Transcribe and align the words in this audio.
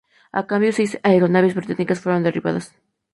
A 0.39 0.41
cambio 0.49 0.71
seis 0.75 0.91
aeronaves 1.09 1.55
británicas 1.59 2.01
fueron 2.03 2.25
derribadas. 2.25 2.65